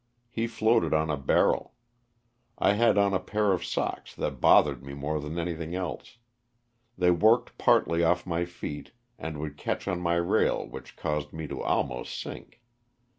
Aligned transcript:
He 0.31 0.47
floated 0.47 0.95
on 0.95 1.11
a 1.11 1.15
barrel. 1.15 1.75
I 2.57 2.73
had 2.73 2.97
on 2.97 3.13
a 3.13 3.19
pair 3.19 3.53
of 3.53 3.63
socks 3.63 4.15
that 4.15 4.41
bothered 4.41 4.83
me 4.83 4.95
more 4.95 5.19
than 5.19 5.37
anything 5.37 5.75
else. 5.75 6.17
They 6.97 7.11
worked 7.11 7.55
partly 7.59 8.03
off 8.03 8.25
my 8.25 8.45
feet 8.45 8.93
and 9.19 9.37
would 9.37 9.57
catch 9.57 9.87
on 9.87 10.01
my 10.01 10.15
rail 10.15 10.67
which 10.67 10.95
caused 10.95 11.33
me 11.33 11.45
to 11.49 11.61
almost 11.61 12.19
sink. 12.19 12.63